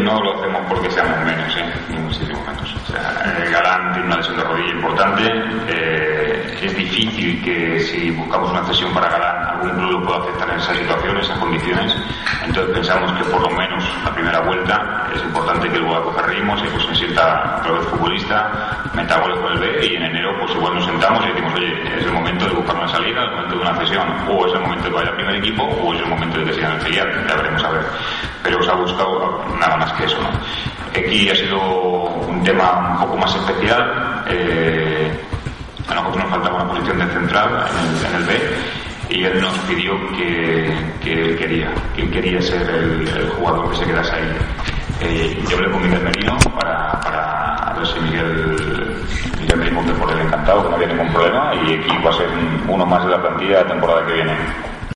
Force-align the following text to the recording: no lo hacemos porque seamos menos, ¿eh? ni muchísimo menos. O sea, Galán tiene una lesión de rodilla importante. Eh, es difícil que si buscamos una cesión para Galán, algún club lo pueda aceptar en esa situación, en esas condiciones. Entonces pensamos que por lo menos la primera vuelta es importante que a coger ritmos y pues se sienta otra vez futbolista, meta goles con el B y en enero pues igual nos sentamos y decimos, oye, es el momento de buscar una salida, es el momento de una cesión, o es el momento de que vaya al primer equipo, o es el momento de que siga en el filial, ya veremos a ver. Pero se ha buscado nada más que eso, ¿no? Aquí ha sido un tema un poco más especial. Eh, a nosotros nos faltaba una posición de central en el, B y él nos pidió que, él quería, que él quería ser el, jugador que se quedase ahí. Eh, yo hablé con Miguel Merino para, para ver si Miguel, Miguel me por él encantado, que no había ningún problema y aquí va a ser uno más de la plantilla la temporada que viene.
no 0.00 0.22
lo 0.22 0.38
hacemos 0.38 0.62
porque 0.68 0.90
seamos 0.90 1.18
menos, 1.24 1.56
¿eh? 1.56 1.72
ni 1.88 1.96
muchísimo 1.98 2.40
menos. 2.46 2.74
O 2.74 2.92
sea, 2.92 3.24
Galán 3.50 3.92
tiene 3.92 4.06
una 4.06 4.16
lesión 4.16 4.36
de 4.36 4.44
rodilla 4.44 4.72
importante. 4.72 5.22
Eh, 5.68 6.58
es 6.62 6.76
difícil 6.76 7.42
que 7.42 7.80
si 7.80 8.10
buscamos 8.12 8.50
una 8.50 8.64
cesión 8.64 8.92
para 8.92 9.08
Galán, 9.08 9.46
algún 9.46 9.70
club 9.70 9.90
lo 9.92 10.06
pueda 10.06 10.18
aceptar 10.20 10.50
en 10.50 10.56
esa 10.56 10.74
situación, 10.74 11.16
en 11.16 11.22
esas 11.22 11.38
condiciones. 11.38 11.96
Entonces 12.44 12.74
pensamos 12.74 13.12
que 13.12 13.24
por 13.24 13.40
lo 13.40 13.50
menos 13.50 13.84
la 14.04 14.14
primera 14.14 14.40
vuelta 14.40 15.08
es 15.14 15.22
importante 15.22 15.68
que 15.68 15.78
a 15.78 16.02
coger 16.02 16.26
ritmos 16.26 16.62
y 16.62 16.66
pues 16.68 16.84
se 16.86 16.94
sienta 16.94 17.58
otra 17.60 17.72
vez 17.72 17.84
futbolista, 17.88 18.82
meta 18.94 19.18
goles 19.20 19.38
con 19.40 19.52
el 19.52 19.58
B 19.58 19.86
y 19.86 19.96
en 19.96 20.02
enero 20.04 20.34
pues 20.40 20.52
igual 20.54 20.74
nos 20.74 20.84
sentamos 20.84 21.24
y 21.24 21.28
decimos, 21.28 21.52
oye, 21.54 21.98
es 21.98 22.04
el 22.04 22.12
momento 22.12 22.46
de 22.46 22.52
buscar 22.52 22.76
una 22.76 22.88
salida, 22.88 23.22
es 23.22 23.28
el 23.28 23.34
momento 23.34 23.56
de 23.56 23.62
una 23.62 23.74
cesión, 23.76 24.08
o 24.28 24.46
es 24.46 24.52
el 24.54 24.60
momento 24.60 24.84
de 24.84 24.90
que 24.90 24.96
vaya 24.96 25.10
al 25.10 25.16
primer 25.16 25.36
equipo, 25.36 25.62
o 25.64 25.94
es 25.94 26.00
el 26.00 26.06
momento 26.06 26.38
de 26.38 26.44
que 26.44 26.52
siga 26.54 26.68
en 26.68 26.74
el 26.74 26.80
filial, 26.80 27.26
ya 27.28 27.34
veremos 27.36 27.64
a 27.64 27.70
ver. 27.70 27.82
Pero 28.42 28.62
se 28.62 28.70
ha 28.70 28.74
buscado 28.74 29.44
nada 29.62 29.76
más 29.76 29.92
que 29.94 30.04
eso, 30.04 30.18
¿no? 30.20 30.30
Aquí 30.90 31.28
ha 31.28 31.34
sido 31.34 31.58
un 32.28 32.42
tema 32.42 32.92
un 32.92 33.06
poco 33.06 33.16
más 33.16 33.34
especial. 33.34 34.24
Eh, 34.28 35.10
a 35.88 35.94
nosotros 35.94 36.24
nos 36.24 36.30
faltaba 36.30 36.62
una 36.62 36.68
posición 36.72 36.98
de 36.98 37.06
central 37.06 37.66
en 38.08 38.16
el, 38.16 38.24
B 38.24 38.32
y 39.10 39.24
él 39.24 39.40
nos 39.40 39.58
pidió 39.60 39.92
que, 40.12 40.66
él 41.12 41.36
quería, 41.36 41.70
que 41.94 42.02
él 42.02 42.10
quería 42.10 42.40
ser 42.40 42.62
el, 42.62 43.30
jugador 43.36 43.70
que 43.70 43.76
se 43.76 43.84
quedase 43.86 44.14
ahí. 44.14 44.36
Eh, 45.00 45.44
yo 45.48 45.56
hablé 45.56 45.70
con 45.70 45.82
Miguel 45.82 46.02
Merino 46.02 46.38
para, 46.54 47.00
para 47.00 47.74
ver 47.76 47.86
si 47.86 48.00
Miguel, 48.00 48.56
Miguel 49.40 49.58
me 49.58 49.94
por 49.94 50.10
él 50.10 50.20
encantado, 50.20 50.62
que 50.62 50.68
no 50.70 50.76
había 50.76 50.88
ningún 50.88 51.12
problema 51.12 51.52
y 51.54 51.74
aquí 51.74 51.98
va 52.04 52.10
a 52.10 52.14
ser 52.14 52.28
uno 52.68 52.86
más 52.86 53.04
de 53.04 53.10
la 53.10 53.20
plantilla 53.20 53.62
la 53.62 53.68
temporada 53.68 54.06
que 54.06 54.12
viene. 54.12 54.36